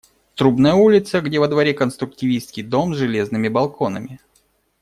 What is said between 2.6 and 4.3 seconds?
дом, с железными балконами.